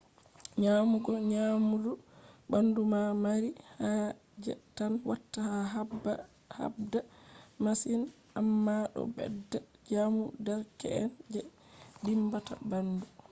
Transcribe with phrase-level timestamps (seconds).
[0.61, 1.91] nyamugo nyamdu
[2.51, 5.59] bandu ma mari haje tan watta a
[6.59, 6.99] habda
[7.63, 8.01] masin
[8.39, 9.57] amma do bedda
[9.89, 11.41] jamu derke’en je
[12.03, 13.05] dimbata bandu